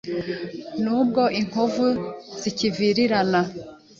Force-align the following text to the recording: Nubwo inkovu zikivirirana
Nubwo 0.83 1.21
inkovu 1.39 1.87
zikivirirana 2.41 3.41